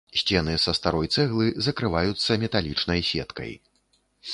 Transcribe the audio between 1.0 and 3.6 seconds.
цэглы закрываюцца металічнай сеткай.